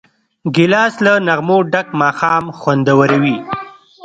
[0.55, 3.37] ګیلاس له نغمو ډک ماښام خوندوروي.